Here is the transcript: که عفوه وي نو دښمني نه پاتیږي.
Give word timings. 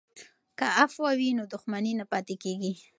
که 0.57 0.65
عفوه 0.81 1.11
وي 1.19 1.29
نو 1.37 1.43
دښمني 1.53 1.93
نه 1.99 2.05
پاتیږي. 2.11 2.73